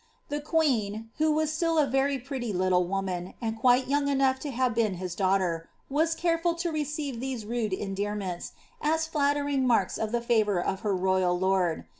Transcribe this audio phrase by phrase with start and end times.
[0.29, 4.49] The queen, who was still a very pretty little woman, id quite young enough to
[4.49, 9.99] have been his daughter, was careful to re ive these rude endearnimts, as flattering marks
[9.99, 11.85] of the favour of her yal lord.